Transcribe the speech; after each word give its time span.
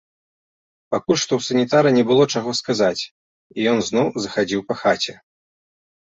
Пакуль 0.93 1.17
што 1.23 1.33
ў 1.37 1.41
санітара 1.47 1.89
не 1.97 2.03
было 2.11 2.23
чаго 2.39 2.51
сказаць, 2.59 3.01
і 3.57 3.67
ён 3.73 3.77
зноў 3.89 4.07
захадзіў 4.25 4.59
па 4.71 4.79
хаце. 4.81 5.13